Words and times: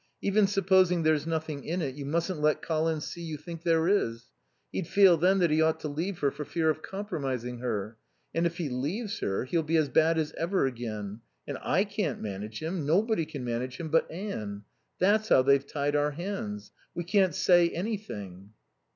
Even 0.19 0.47
supposing 0.47 1.03
there's 1.03 1.27
nothing 1.27 1.63
in 1.63 1.79
it, 1.79 1.93
you 1.93 2.07
mustn't 2.07 2.41
let 2.41 2.63
Colin 2.63 3.01
see 3.01 3.21
you 3.21 3.37
think 3.37 3.61
there 3.61 3.87
is. 3.87 4.31
He'd 4.71 4.87
feel 4.87 5.15
then 5.15 5.37
that 5.37 5.51
he 5.51 5.61
ought 5.61 5.79
to 5.81 5.87
leave 5.87 6.17
her 6.21 6.31
for 6.31 6.43
fear 6.43 6.71
of 6.71 6.81
compromising 6.81 7.59
her. 7.59 7.99
And 8.33 8.47
if 8.47 8.57
he 8.57 8.67
leaves 8.67 9.19
her 9.19 9.45
he'll 9.45 9.61
be 9.61 9.77
as 9.77 9.89
bad 9.89 10.17
as 10.17 10.33
ever 10.39 10.65
again. 10.65 11.21
And 11.47 11.59
I 11.61 11.83
can't 11.83 12.19
manage 12.19 12.63
him. 12.63 12.83
Nobody 12.83 13.27
can 13.27 13.43
manage 13.43 13.77
him 13.77 13.89
but 13.89 14.09
Anne. 14.09 14.63
That's 14.97 15.29
how 15.29 15.43
they've 15.43 15.63
tied 15.67 15.95
our 15.95 16.09
hands. 16.13 16.71
We 16.95 17.03
can't 17.03 17.35
say 17.35 17.69
anything." 17.69 18.53